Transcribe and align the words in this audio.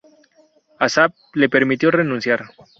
Asaph, 0.79 1.13
la 1.35 1.47
permitió 1.47 1.91
renunciar. 1.91 2.45